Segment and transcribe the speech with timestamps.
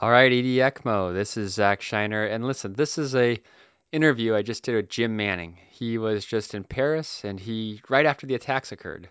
[0.00, 1.12] All right, ED ECMO.
[1.12, 3.42] This is Zack Shinar, and listen, this is a
[3.90, 5.58] interview I just did with Jim Manning.
[5.70, 9.10] He was just in Paris, and he right after the attacks occurred,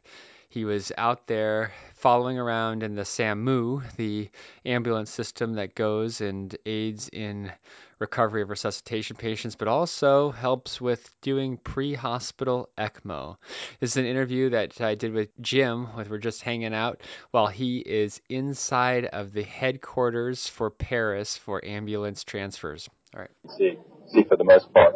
[0.57, 4.27] he was out there following around in the SAMU, the
[4.65, 7.52] ambulance system that goes and aids in
[8.00, 13.38] recovery of resuscitation patients, but also helps with doing pre hospital ECMO.
[13.79, 17.47] This is an interview that I did with Jim, with we're just hanging out while
[17.47, 22.89] he is inside of the headquarters for Paris for ambulance transfers.
[23.14, 23.29] All right.
[23.60, 23.78] See,
[24.11, 24.96] see for the most part.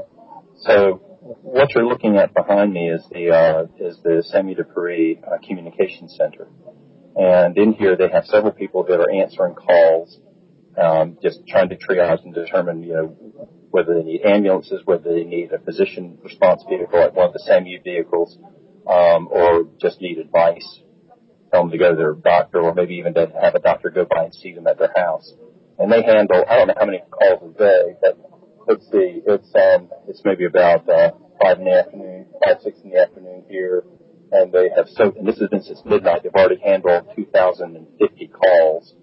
[0.57, 4.23] So what you're looking at behind me is the uh, is the
[4.55, 6.47] de Paris uh, Communication Center,
[7.15, 10.19] and in here they have several people that are answering calls
[10.77, 15.23] um, just trying to triage and determine, you know, whether they need ambulances, whether they
[15.23, 18.37] need a physician response vehicle like one of the SAMU vehicles,
[18.89, 20.65] um, or just need advice.
[21.51, 24.05] Tell them to go to their doctor, or maybe even to have a doctor go
[24.09, 25.33] by and see them at their house.
[25.77, 28.30] And they handle, I don't know how many calls a day, but
[28.67, 32.91] let's see, it's um, it's maybe about uh, five in the afternoon, five six in
[32.91, 33.83] the afternoon here,
[34.31, 36.23] and they have so, and this has been since midnight.
[36.23, 38.95] They've already handled 2,050 calls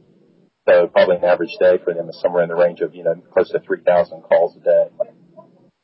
[0.68, 3.14] so probably an average day for them is somewhere in the range of, you know,
[3.32, 4.88] close to 3,000 calls a day.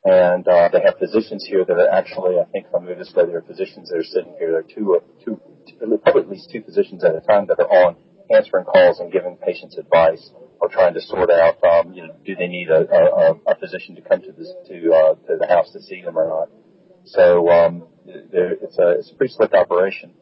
[0.05, 3.11] And uh, they have physicians here that are actually, I think if I move this
[3.15, 4.51] way, there are physicians that are sitting here.
[4.51, 7.65] There are two, two, two, probably at least two physicians at a time that are
[7.65, 7.95] on
[8.29, 10.29] answering calls and giving patients advice
[10.65, 13.95] or trying to sort out, um, you know, do they need a, a, a physician
[13.95, 16.49] to come to to uh, to the house to see them or not.
[17.05, 20.13] So um, it's a it's a pretty slick operation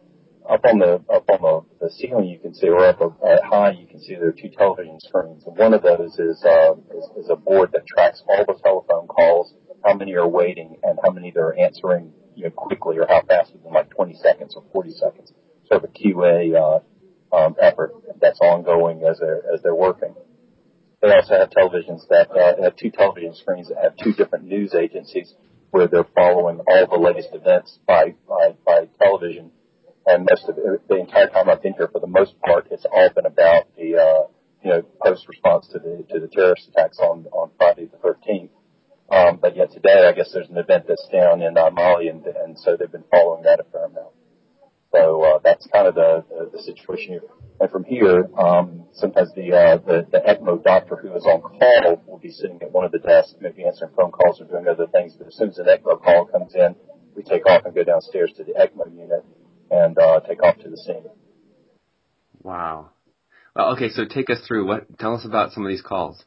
[0.49, 1.41] up on the up on
[1.79, 4.31] the, the ceiling you can see, or up at high you can see there are
[4.31, 5.43] two television screens.
[5.45, 9.07] And one of those is, uh, is is a board that tracks all the telephone
[9.07, 13.21] calls, how many are waiting, and how many they're answering you know quickly, or how
[13.27, 15.31] fast within like 20 seconds or 40 seconds.
[15.67, 20.13] Sort of a QA uh, um, effort that's ongoing as they're as they're working.
[21.03, 24.73] They also have televisions that uh, have two television screens that have two different news
[24.73, 25.35] agencies
[25.69, 29.51] where they're following all the latest events by by, by television
[30.05, 33.09] and most of the entire time I've been here, for the most part, it's all
[33.09, 34.27] been about the uh,
[34.63, 38.49] you know post response to the to the terrorist attacks on on Friday the 13th.
[39.09, 42.25] Um, but yet today, I guess there's an event that's down in uh, Mali, and,
[42.25, 44.13] and so they've been following that a fair amount.
[44.91, 47.23] So uh, that's kind of the, the the situation here.
[47.59, 52.01] And from here, um, sometimes the, uh, the the ECMO doctor who is on call
[52.07, 54.87] will be sitting at one of the desks, maybe answering phone calls or doing other
[54.87, 55.15] things.
[55.17, 56.75] But as soon as an ECMO call comes in,
[57.15, 59.25] we take off and go downstairs to the ECMO unit
[59.71, 61.03] and uh, take off to the scene.
[62.41, 62.91] Wow.
[63.55, 64.99] Well, okay, so take us through what.
[64.99, 66.23] Tell us about some of these calls.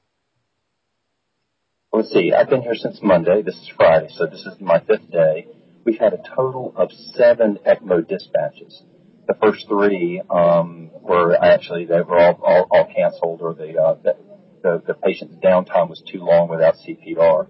[1.93, 2.33] Let's see.
[2.33, 3.43] I've been here since Monday.
[3.43, 5.49] This is Friday, so this is my fifth day.
[5.85, 8.83] We've had a total of seven ECMO dispatches.
[9.27, 13.97] The first three um, were actually they were all all, all canceled, or the, uh,
[14.03, 14.17] the
[14.63, 17.47] the the patient's downtime was too long without CPR.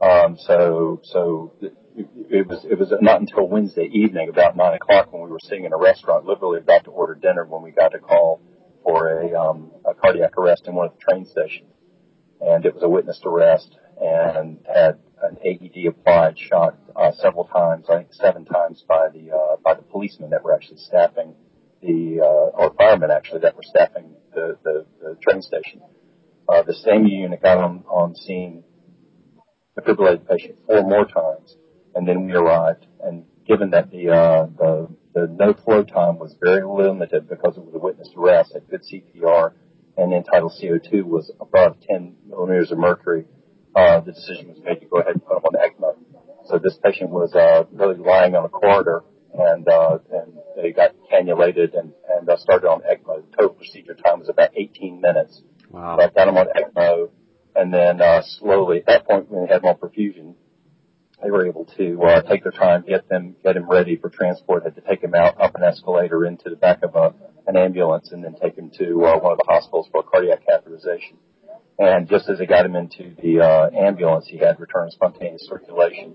[0.00, 1.52] Um, so so
[1.94, 5.64] it was it was not until Wednesday evening, about nine o'clock, when we were sitting
[5.64, 8.40] in a restaurant, literally about to order dinner, when we got a call
[8.82, 11.70] for a, um, a cardiac arrest in one of the train stations,
[12.40, 17.86] and it was a witnessed arrest, and had an AED applied, shot uh, several times,
[17.88, 21.34] I think seven times by the uh, by the policemen that were actually staffing
[21.82, 25.82] the uh, or firemen actually that were staffing the the, the train station.
[26.48, 28.64] Uh, the same unit got on on scene,
[29.78, 31.56] defibrillated the patient four more times
[31.94, 32.86] and then we arrived.
[33.02, 37.64] And given that the uh, the, the no flow time was very limited because it
[37.64, 39.52] was a witness arrest at good CPR,
[39.96, 43.26] and tidal CO2 was above 10 millimeters of mercury,
[43.74, 45.96] uh, the decision was made to go ahead and put him on ECMO.
[46.48, 49.04] So this patient was uh, really lying on a corridor,
[49.34, 53.22] and uh, and they got cannulated and and uh, started on ECMO.
[53.30, 55.42] The total procedure time was about 18 minutes.
[55.70, 55.96] Wow.
[55.98, 57.10] So I got him on ECMO,
[57.56, 60.34] and then uh, slowly at that point when we had on perfusion,
[61.22, 64.64] they were able to uh, take their time, get them, get him ready for transport.
[64.64, 67.14] Had to take him out up an escalator into the back of a,
[67.46, 71.16] an ambulance, and then take him to uh, one of the hospitals for cardiac catheterization.
[71.78, 76.14] And just as they got him into the uh, ambulance, he had return spontaneous circulation,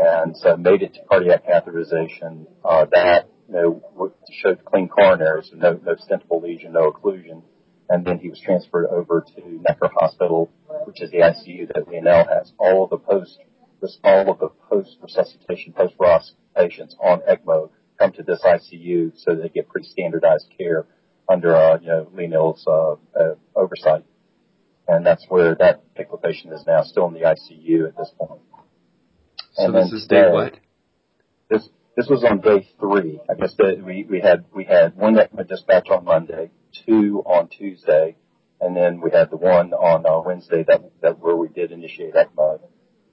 [0.00, 2.46] and so made it to cardiac catheterization.
[2.64, 4.12] Uh, that you know
[4.42, 7.42] showed clean coronaries, no, no stentable lesion, no occlusion.
[7.88, 10.50] And then he was transferred over to Necker Hospital,
[10.84, 12.52] which is the ICU that Lionel has.
[12.56, 13.38] All of the post
[14.04, 19.68] all of the post-resuscitation, post-ROSC patients on ECMO come to this ICU so they get
[19.68, 20.86] pretty standardized care
[21.28, 24.04] under, uh, you know, Lionel's uh, uh, oversight.
[24.88, 28.40] And that's where that particular patient is now, still in the ICU at this point.
[29.52, 30.54] So and this is day what?
[31.48, 33.20] This this was on day three.
[33.28, 36.50] I guess that we we had we had one ECMO dispatch on Monday,
[36.86, 38.16] two on Tuesday,
[38.60, 42.14] and then we had the one on uh, Wednesday that that where we did initiate
[42.14, 42.60] ECMO,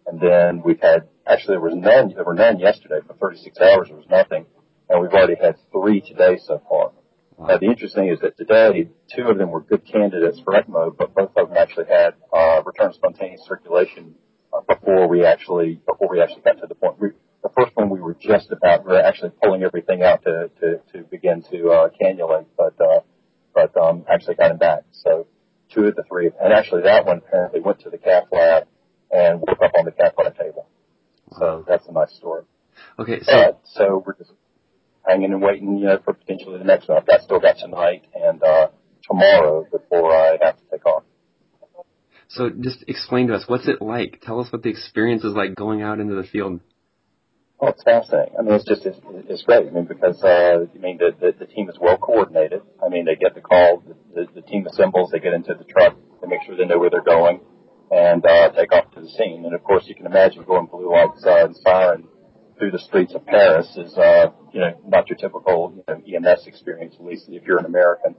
[0.06, 3.88] and then we've had actually there was none there were none yesterday for 36 hours
[3.88, 4.46] there was nothing,
[4.90, 6.92] and we've already had three today so far.
[7.36, 7.48] Wow.
[7.48, 10.96] Uh, the interesting thing is that today two of them were good candidates for ECMO,
[10.96, 14.16] but both of them actually had uh, return spontaneous circulation
[14.88, 17.00] before we actually before we actually got to the point.
[17.00, 17.10] We,
[17.44, 20.80] the first one we were just about we were actually pulling everything out to to,
[20.94, 23.02] to begin to uh, cannulate, but uh,
[23.54, 24.84] but um, actually got him back.
[24.92, 25.28] So
[25.74, 28.68] two of the three, and actually that one apparently went to the cath lab
[29.12, 30.68] and woke up on the cath lab table.
[31.38, 32.44] So that's a nice story.
[32.98, 34.32] Okay, so uh, so we're just
[35.06, 36.98] hanging and waiting, you know, for potentially the next one.
[36.98, 38.68] I've got still got tonight and uh,
[39.04, 41.04] tomorrow before I have to take off.
[42.30, 44.22] So just explain to us what's it like.
[44.22, 46.60] Tell us what the experience is like going out into the field.
[47.60, 48.36] Oh, it's fascinating.
[48.38, 49.68] I mean, it's just it's, it's great.
[49.68, 52.62] I mean, because uh, I mean the, the the team is well coordinated.
[52.86, 55.64] I mean, they get the call, the, the, the team assembles, they get into the
[55.64, 57.40] truck, they make sure they know where they're going,
[57.90, 59.44] and uh, take off to the scene.
[59.46, 62.08] And of course, you can imagine going blue lights uh, and siren
[62.60, 66.46] through the streets of Paris is uh, you know not your typical you know, EMS
[66.46, 68.16] experience, at least if you're an American.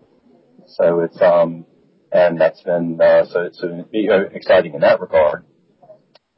[0.66, 1.64] So it's um
[2.12, 5.44] and that's been uh, so it's uh, exciting in that regard.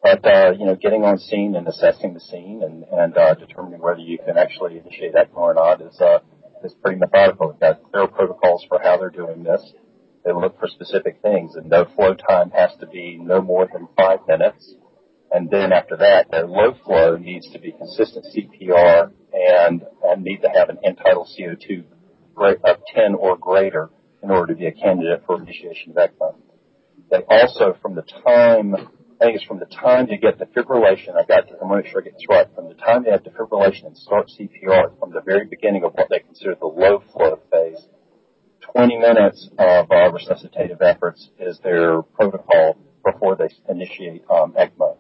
[0.03, 3.81] But uh, you know, getting on scene and assessing the scene and and uh, determining
[3.81, 6.21] whether you can actually initiate that or not is uh,
[6.65, 7.51] is pretty methodical.
[7.51, 9.63] We've got clear protocols for how they're doing this.
[10.25, 13.89] They look for specific things, and no flow time has to be no more than
[13.97, 14.75] five minutes.
[15.33, 20.43] And then after that, their low flow needs to be consistent CPR and and need
[20.43, 21.85] to have an end tidal CO2
[22.65, 23.91] of 10 or greater
[24.23, 26.35] in order to be a candidate for initiation of ECMO.
[27.11, 28.75] They also, from the time
[29.21, 31.85] I think it's from the time you get defibrillation, I got to, I'm going to
[31.85, 34.99] make sure I get this right, from the time you have defibrillation and start CPR,
[34.99, 37.87] from the very beginning of what they consider the low flow phase,
[38.73, 44.97] 20 minutes of uh, resuscitative efforts is their protocol before they initiate um, ECMO.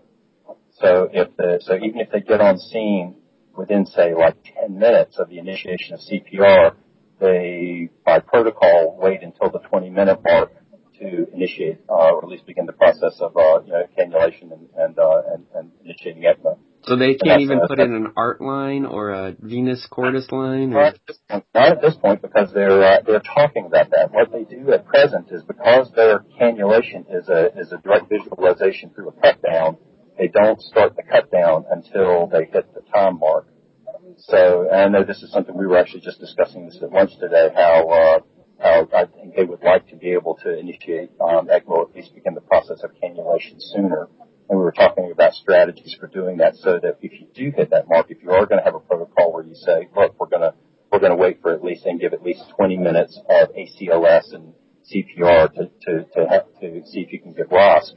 [0.73, 3.17] So if the, so even if they get on scene
[3.57, 6.75] within say like 10 minutes of the initiation of CPR,
[7.21, 10.53] they by protocol wait until the 20 minute mark
[11.01, 14.69] to initiate uh, or at least begin the process of uh, you know, cannulation and
[14.77, 16.59] and, uh, and and initiating ECMO.
[16.85, 20.73] So they can't even put in an art line or a venous cordis line.
[20.73, 20.83] Or?
[20.83, 24.13] Not, at this point, not at this point because they're uh, they're talking about that.
[24.13, 28.91] What they do at present is because their cannulation is a is a direct visualization
[28.91, 29.77] through a cut down.
[30.19, 33.47] They don't start the cut down until they hit the time mark.
[34.29, 37.49] So I know this is something we were actually just discussing this at lunch today.
[37.55, 38.21] How uh,
[38.63, 42.15] uh, I think they would like to be able to initiate um, ECMO, at least
[42.15, 44.09] begin the process of cannulation sooner.
[44.49, 47.71] And we were talking about strategies for doing that so that if you do hit
[47.71, 50.29] that mark, if you are going to have a protocol where you say, look, we're
[50.29, 50.55] going to,
[50.93, 54.35] we're going to wait for at least and give at least 20 minutes of ACLS
[54.35, 54.53] and
[54.93, 57.93] CPR to, to, to, have, to see if you can get ROSC,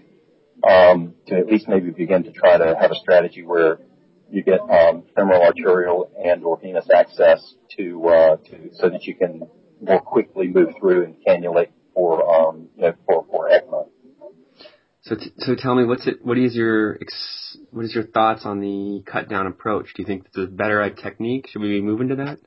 [0.70, 3.80] um, to at least maybe begin to try to have a strategy where
[4.34, 9.16] you get um, femoral arterial and or venous access to, uh, to so that you
[9.16, 9.44] can
[9.80, 13.88] more quickly move through and cannulate for um, you know, for for ECMO.
[15.04, 16.26] So, t- so tell me, what's it?
[16.26, 19.94] What is your ex- what is your thoughts on the cut down approach?
[19.96, 21.48] Do you think it's a better technique?
[21.50, 22.40] Should we be moving to that?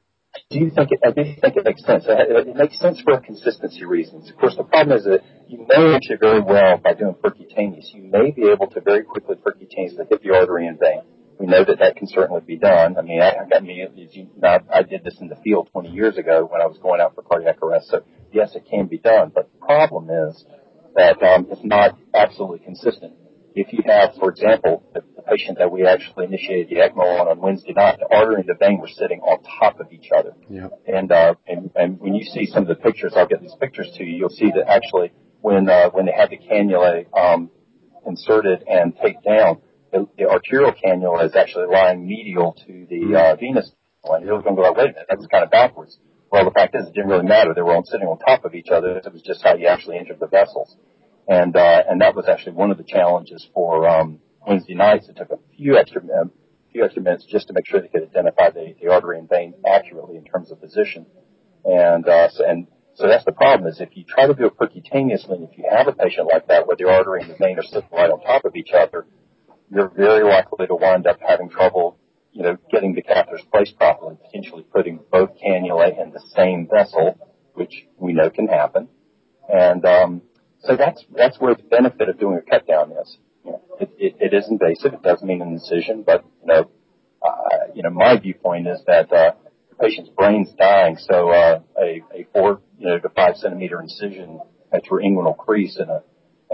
[0.51, 1.01] Do you think it?
[1.05, 2.05] I do think it makes sense.
[2.09, 4.29] It makes sense for consistency reasons.
[4.29, 8.03] Of course, the problem is that you may actually very well by doing percutaneous, you
[8.03, 11.03] may be able to very quickly percutaneously hit the artery and vein.
[11.47, 12.97] We know that that can certainly be done.
[12.99, 16.19] I mean, I, I mean, you know, I did this in the field 20 years
[16.19, 17.89] ago when I was going out for cardiac arrest.
[17.89, 19.31] So yes, it can be done.
[19.33, 20.45] But the problem is
[20.97, 23.13] that um, it's not absolutely consistent.
[23.55, 27.29] If you have, for example, the, the patient that we actually initiated the ECMO on
[27.29, 30.33] on Wednesday night, the artery and the vein were sitting on top of each other.
[30.51, 30.73] Yep.
[30.89, 33.93] And, uh, and and when you see some of the pictures, I'll get these pictures
[33.99, 34.17] to you.
[34.17, 35.13] You'll see that actually
[35.43, 37.51] when uh, when they had the cannula um,
[38.05, 39.59] inserted and taped down,
[39.93, 43.71] the, the arterial cannula is actually lying medial to the uh, venous
[44.03, 44.23] one.
[44.23, 45.99] You're going to go like, wait a minute, that's kind of backwards.
[46.31, 47.55] Well, the fact is, it didn't really matter.
[47.55, 48.99] They were all sitting on top of each other.
[48.99, 50.77] It was just how you actually injured the vessels,
[51.29, 55.09] and uh, and that was actually one of the challenges for um, Wednesday nights.
[55.09, 56.29] It took a few extra a
[56.73, 59.55] few extra minutes just to make sure they could identify the, the artery and vein
[59.65, 61.07] accurately in terms of position,
[61.65, 64.59] and uh, so, and so that's the problem is if you try to do it
[64.59, 67.59] percutaneously, and if you have a patient like that where the artery and the vein
[67.59, 69.07] are sitting right on top of each other,
[69.71, 71.99] you're very likely to wind up having trouble,
[72.33, 77.19] you know, getting the catheters placed properly, potentially putting both cannulae in the same vessel,
[77.55, 78.89] which we know can happen.
[79.49, 80.23] And um,
[80.61, 83.19] so that's that's where the benefit of doing a cut down is.
[83.45, 84.95] You know, it, it, it is invasive.
[84.95, 86.71] It does mean an incision, but you know,
[87.25, 89.33] uh, you know, my viewpoint is that uh,
[89.71, 94.41] the patient's brain's dying, so uh, a, a four you know to five centimeter incision
[94.73, 96.03] at your inguinal crease in a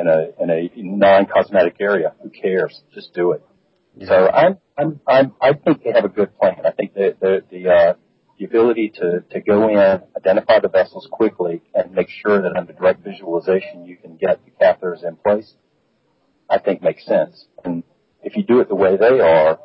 [0.03, 2.15] in a in a non-cosmetic area.
[2.23, 2.83] Who cares?
[2.95, 3.43] Just do it.
[3.97, 4.09] Yeah.
[4.09, 6.57] So I'm I'm I'm I think they have a good plan.
[6.65, 7.95] I think that the the uh,
[8.39, 12.73] the ability to to go in, identify the vessels quickly, and make sure that under
[12.73, 15.55] direct visualization you can get the catheters in place.
[16.51, 17.47] I think makes sense.
[17.65, 17.83] And
[18.23, 19.59] if you do it the way they are,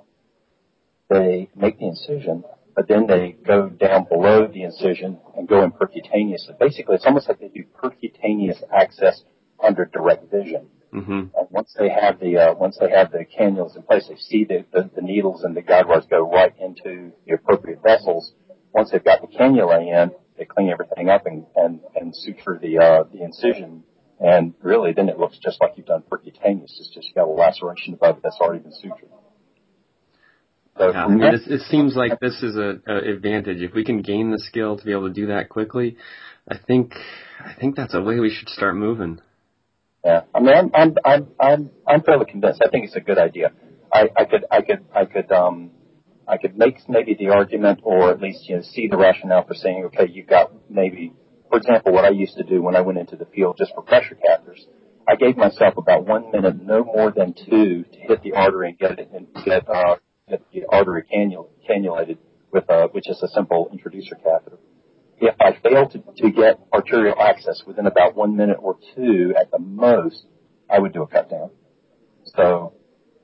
[1.09, 2.43] they make the incision,
[2.75, 6.59] but then they go down below the incision and go in percutaneously.
[6.59, 9.23] Basically, it's almost like they do percutaneous access
[9.65, 10.67] under direct vision.
[10.93, 11.11] Mm-hmm.
[11.11, 14.45] And once they have the uh, once they have the cannulas in place, they see
[14.45, 18.31] the, the, the needles and the guide wires go right into the appropriate vessels.
[18.73, 22.77] Once they've got the cannula in, they clean everything up and and, and suture the
[22.77, 23.83] uh, the incision.
[24.19, 26.79] And really, then it looks just like you've done percutaneous.
[26.79, 29.11] It's just got a laceration above it that's already been sutured.
[30.77, 33.61] So yeah, I mean, it, it seems like this is a, a advantage.
[33.61, 35.97] If we can gain the skill to be able to do that quickly,
[36.47, 36.93] I think
[37.39, 39.19] I think that's a way we should start moving.
[40.07, 42.61] Yeah, I mean, I'm I'm I'm I'm I'm fairly convinced.
[42.65, 43.51] I think it's a good idea.
[43.93, 45.71] I I could I could I could um
[46.25, 49.53] I could make maybe the argument, or at least you know see the rationale for
[49.53, 51.11] saying, okay, you've got maybe,
[51.49, 53.81] for example, what I used to do when I went into the field just for
[53.81, 54.61] pressure catheters.
[55.05, 58.79] I gave myself about one minute, no more than two, to hit the artery and
[58.79, 59.97] get it and get uh,
[60.29, 62.17] get the artery cannul- cannulated
[62.53, 64.57] with a, which is a simple introducer catheter.
[65.19, 69.59] If I fail to, get arterial access within about one minute or two at the
[69.59, 70.25] most,
[70.69, 71.49] I would do a cut down.
[72.35, 72.73] So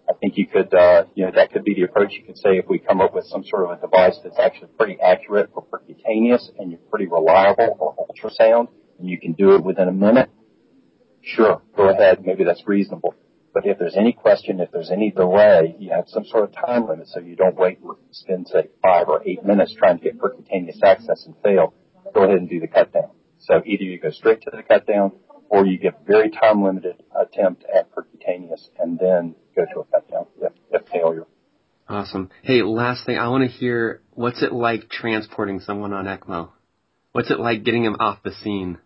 [0.09, 2.13] I think you could, uh, you know, that could be the approach.
[2.13, 4.69] You could say if we come up with some sort of a device that's actually
[4.77, 8.69] pretty accurate for percutaneous and you're pretty reliable for ultrasound
[8.99, 10.29] and you can do it within a minute,
[11.21, 12.25] sure, go ahead.
[12.25, 13.15] Maybe that's reasonable.
[13.53, 16.87] But if there's any question, if there's any delay, you have some sort of time
[16.87, 20.17] limit so you don't wait, and spend say five or eight minutes trying to get
[20.17, 21.73] percutaneous access and fail.
[22.13, 23.11] Go ahead and do the cut down.
[23.39, 25.11] So either you go straight to the cut down
[25.49, 30.09] or you get very time limited attempt at percutaneous and then go to a cut
[30.09, 31.25] down if, if failure.
[31.87, 32.29] Awesome.
[32.43, 36.49] Hey, last thing, I want to hear what's it like transporting someone on ECMO?
[37.11, 38.77] What's it like getting them off the scene?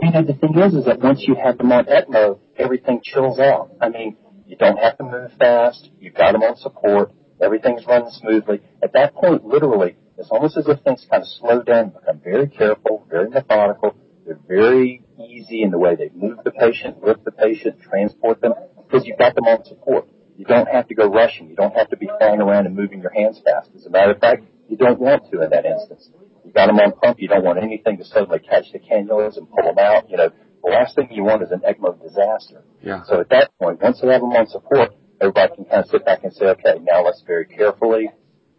[0.00, 3.38] You know, the thing is, is that once you have them on ECMO, everything chills
[3.38, 3.70] out.
[3.80, 5.90] I mean, you don't have to move fast.
[6.00, 7.12] You've got them on support.
[7.40, 8.62] Everything's running smoothly.
[8.82, 12.48] At that point, literally, it's almost as if things kind of slow down, become very
[12.48, 13.96] careful, very methodical.
[14.24, 18.54] They're very easy in the way they move the patient, lift the patient, transport them,
[18.76, 20.08] because you've got them on support.
[20.36, 21.48] You don't have to go rushing.
[21.48, 23.70] You don't have to be flying around and moving your hands fast.
[23.74, 26.10] As a matter of fact, you don't want to in that instance.
[26.44, 27.18] You've got them on pump.
[27.20, 30.10] You don't want anything to suddenly catch the cannulas and pull them out.
[30.10, 30.30] You know,
[30.62, 32.62] the last thing you want is an ECMO disaster.
[32.82, 33.02] Yeah.
[33.06, 36.04] So at that point, once they have them on support, everybody can kind of sit
[36.04, 38.10] back and say, okay, now let's very carefully,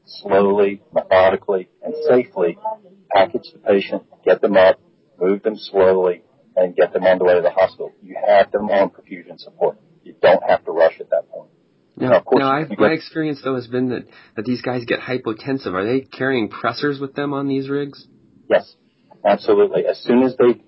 [0.08, 2.58] slowly, methodically, and safely
[3.14, 4.80] package the patient, get them up,
[5.20, 6.24] move them slowly,
[6.56, 7.94] and get them on the way to the hospital.
[8.02, 9.78] You have them on perfusion support.
[10.04, 11.50] You don't have to rush at that point.
[11.96, 15.74] No, now, no I, my experience though has been that, that these guys get hypotensive.
[15.74, 18.06] Are they carrying pressors with them on these rigs?
[18.50, 18.76] Yes,
[19.26, 19.86] absolutely.
[19.86, 20.62] As soon as they,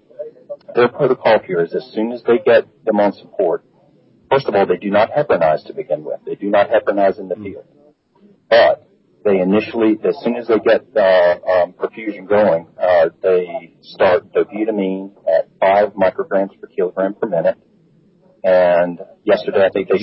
[0.74, 3.63] their protocol here is as soon as they get them on support,
[4.31, 6.19] first of all, they do not heparinize to begin with.
[6.25, 7.43] They do not heparinize in the mm.
[7.43, 7.65] field.
[8.50, 8.88] But
[9.29, 15.12] they initially, as soon as they get uh, um, perfusion going, uh, they start dobutamine
[15.27, 17.57] at 5 micrograms per kilogram per minute.
[18.43, 19.98] And yesterday, I think they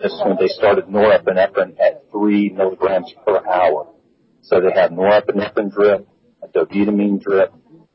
[0.00, 3.86] this when they started norepinephrine at three milligrams per hour.
[4.42, 6.06] So they have norepinephrine drip,
[6.42, 7.52] a dobutamine drip,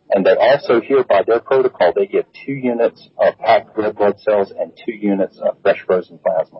[0.10, 4.20] and they also here by their protocol they give two units of packed red blood
[4.20, 6.60] cells and two units of fresh frozen plasma.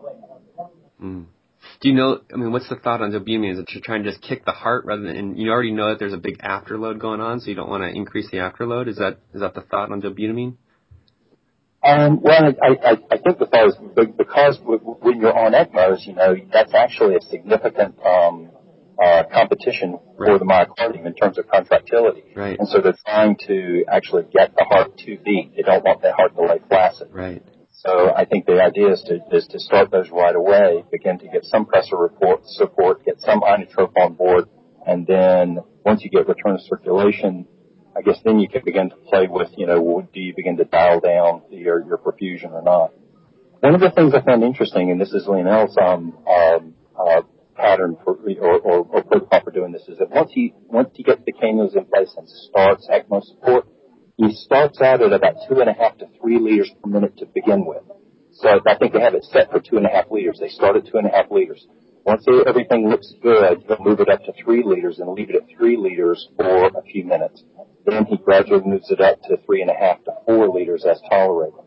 [1.02, 1.26] Mm.
[1.80, 2.20] Do you know?
[2.32, 3.52] I mean, what's the thought on dobutamine?
[3.52, 5.16] Is that you're trying to just kick the heart rather than?
[5.16, 7.82] And you already know that there's a big afterload going on, so you don't want
[7.82, 8.88] to increase the afterload.
[8.88, 10.56] Is that is that the thought on dobutamine?
[11.84, 13.76] Um, well, I, I, I think the thought is
[14.16, 18.50] because when you're on ECMOs, you know, that's actually a significant um,
[19.02, 20.28] uh, competition right.
[20.28, 22.24] for the myocardium in terms of contractility.
[22.34, 22.58] Right.
[22.58, 25.52] And so they're trying to actually get the heart to beat.
[25.56, 27.08] They don't want the heart to lay flaccid.
[27.12, 27.42] Right.
[27.86, 31.66] So I think the idea is to start those right away, begin to get some
[31.66, 34.48] pressor report, support, get some inotrope on board,
[34.86, 37.46] and then once you get return of circulation,
[37.94, 40.64] I guess then you can begin to play with, you know, do you begin to
[40.64, 42.92] dial down your, your perfusion or not?
[43.60, 47.22] One of the things I found interesting, and this is Lionel's um, um, uh,
[47.54, 51.32] pattern for, or, protocol for doing this, is that once he once he gets the
[51.32, 53.66] cannulas in place and starts ECMO support,
[54.16, 57.26] he starts out at about two and a half to three liters per minute to
[57.26, 57.82] begin with.
[58.32, 60.38] So I think they have it set for two and a half liters.
[60.40, 61.66] They start at two and a half liters.
[62.04, 65.56] Once everything looks good, he'll move it up to three liters and leave it at
[65.56, 67.42] three liters for a few minutes.
[67.86, 71.00] Then he gradually moves it up to three and a half to four liters as
[71.08, 71.60] tolerated.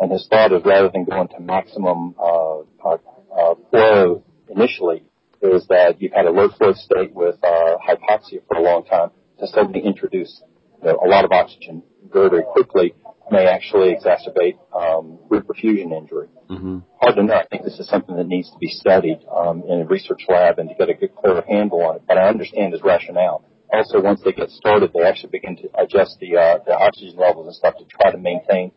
[0.00, 2.96] And his thought is rather than going to maximum uh, uh,
[3.36, 5.04] uh, flow initially,
[5.42, 9.10] is that you've had a low flow state with uh, hypoxia for a long time
[9.40, 10.42] to suddenly introduce
[10.82, 12.94] a lot of oxygen very, very quickly
[13.30, 16.28] may actually exacerbate um, reperfusion injury.
[16.50, 16.78] Mm-hmm.
[17.00, 17.34] Hard to know.
[17.34, 20.58] I think this is something that needs to be studied um, in a research lab
[20.58, 22.02] and to get a good, clear handle on it.
[22.06, 23.44] But I understand his rationale.
[23.72, 27.46] Also, once they get started, they actually begin to adjust the uh, the oxygen levels
[27.46, 28.70] and stuff to try to maintain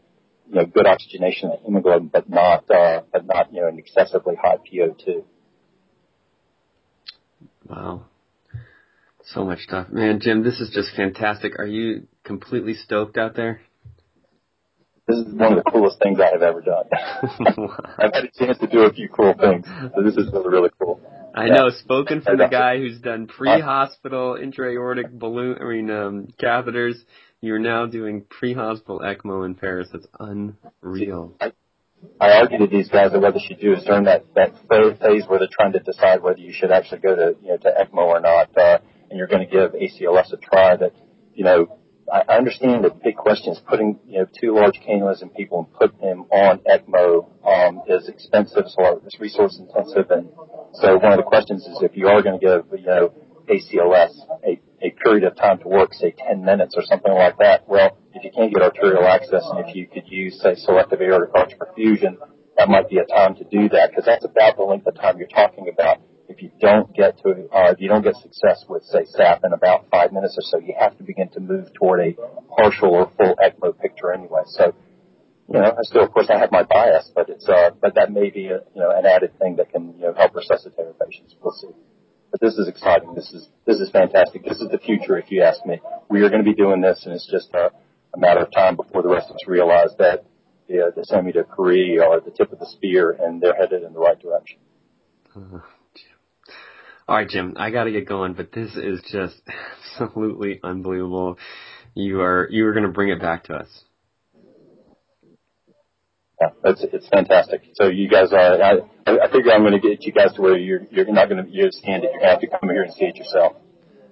[0.48, 3.78] you know good oxygenation of the hemoglobin, but not uh, but not you know an
[3.78, 5.24] excessively high PO2.
[7.68, 8.06] Wow.
[9.34, 9.90] So much stuff.
[9.90, 11.58] Man, Jim, this is just fantastic.
[11.58, 13.62] Are you completely stoked out there?
[15.08, 16.86] This is one of the coolest things I have ever done.
[18.00, 19.66] I've had a chance to do a few cool things,
[19.96, 21.00] so this is really, really cool.
[21.36, 26.96] I know, spoken from the guy who's done pre-hospital intra-aortic balloon, I mean, um, catheters.
[27.42, 29.90] You're now doing pre-hospital ECMO in Paris.
[29.92, 31.36] That's unreal.
[31.40, 31.52] I,
[32.20, 35.26] I argue to these guys that what they should do is during that, that phase
[35.28, 37.98] where they're trying to decide whether you should actually go to, you know, to ECMO
[37.98, 38.78] or not, uh,
[39.16, 40.92] and you're going to give ACLS a try that,
[41.34, 41.80] you know,
[42.12, 45.74] I understand the big question is putting, you know, two large cannulas in people and
[45.74, 50.12] putting them on ECMO um, is expensive, so it's resource intensive.
[50.12, 50.28] And
[50.74, 53.14] so one of the questions is if you are going to give, you know,
[53.48, 54.12] ACLS
[54.44, 57.98] a, a period of time to work, say 10 minutes or something like that, well,
[58.14, 61.54] if you can't get arterial access and if you could use, say, selective aortic arch
[61.58, 62.18] perfusion,
[62.58, 65.18] that might be a time to do that because that's about the length of time
[65.18, 68.84] you're talking about if you don't get to, uh, if you don't get success with,
[68.84, 72.00] say, SAP in about five minutes or so, you have to begin to move toward
[72.00, 72.14] a
[72.56, 74.42] partial or full ECMO picture anyway.
[74.46, 74.74] So,
[75.48, 78.12] you know, I still, of course, I have my bias, but it's, uh, but that
[78.12, 81.06] may be, a, you know, an added thing that can, you know, help resuscitate our
[81.06, 81.36] patients.
[81.42, 81.70] We'll see.
[82.32, 83.14] But this is exciting.
[83.14, 84.44] This is, this is fantastic.
[84.44, 85.80] This is the future, if you ask me.
[86.10, 87.72] We are going to be doing this, and it's just a,
[88.14, 90.26] a matter of time before the rest of us realize that
[90.68, 93.84] the, uh, the SAMU de Paris are the tip of the spear, and they're headed
[93.84, 94.58] in the right direction.
[97.08, 99.40] All right, Jim, I got to get going, but this is just
[100.00, 101.38] absolutely unbelievable.
[101.94, 103.84] You are you are going to bring it back to us.
[106.42, 107.62] Yeah, it's it's fantastic.
[107.76, 108.62] So you guys are.
[108.62, 108.74] I,
[109.06, 111.50] I figure I'm going to get you guys to where you're you're not going to
[111.50, 112.10] you stand it.
[112.12, 113.54] You're going to have to come here and see it yourself.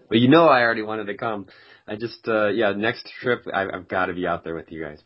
[0.09, 1.47] Well, you know, I already wanted to come.
[1.87, 4.83] I just uh yeah, next trip I, I've got to be out there with you
[4.83, 5.01] guys.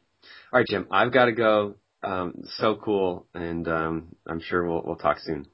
[0.51, 1.75] All right, Jim, I've got to go.
[2.03, 5.47] Um, so cool, and um, I'm sure we'll we'll talk soon.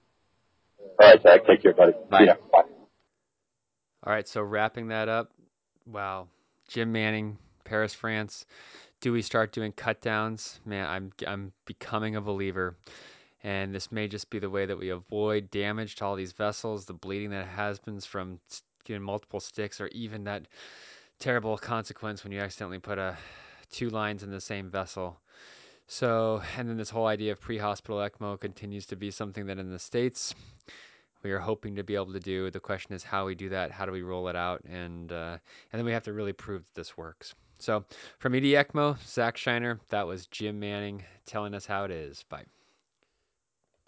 [0.99, 1.45] All right, Zach.
[1.45, 1.93] Take care, buddy.
[2.09, 2.23] Bye.
[2.23, 2.63] Yeah, bye.
[4.05, 5.31] All right, so wrapping that up,
[5.85, 6.27] wow,
[6.67, 8.45] Jim Manning, Paris, France.
[8.99, 10.59] Do we start doing cut downs?
[10.65, 12.75] Man, I'm I'm becoming a believer.
[13.43, 16.85] And this may just be the way that we avoid damage to all these vessels,
[16.85, 18.39] the bleeding that has been from
[18.85, 20.47] getting multiple sticks, or even that
[21.19, 23.17] terrible consequence when you accidentally put a
[23.71, 25.19] two lines in the same vessel.
[25.87, 29.69] So, and then this whole idea of pre-hospital ECMO continues to be something that in
[29.69, 30.33] the states
[31.23, 32.51] we are hoping to be able to do.
[32.51, 35.37] The question is how we do that, how do we roll it out, and uh,
[35.71, 37.33] and then we have to really prove that this works.
[37.59, 37.85] So,
[38.19, 42.23] from ED ECMO, Zack Shinar, that was Jim Manning telling us how it is.
[42.29, 42.43] Bye.